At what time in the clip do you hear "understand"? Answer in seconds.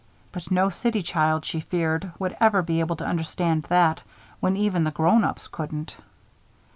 3.05-3.67